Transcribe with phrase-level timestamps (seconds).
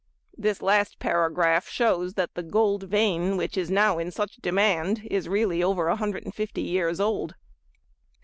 [0.35, 5.29] This last paragraph shows that the gold vein which is now in such demand is
[5.29, 7.35] really over 150 years old.